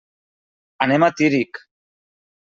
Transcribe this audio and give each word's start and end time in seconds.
Anem 0.85 1.05
a 1.07 1.09
Tírig. 1.19 1.59